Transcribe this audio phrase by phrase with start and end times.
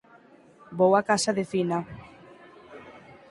[0.77, 1.79] _Vou á casa de Fina...